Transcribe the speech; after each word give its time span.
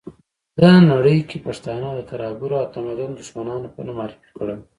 ده 0.61 0.71
نړۍ 0.91 1.19
کې 1.29 1.37
پښتانه 1.47 1.87
د 1.95 1.99
ترهګرو 2.11 2.55
او 2.61 2.67
تمدن 2.75 3.11
دښمنانو 3.19 3.67
په 3.75 3.81
نوم 3.85 3.95
معرفي 3.99 4.29
کړل. 4.37 4.59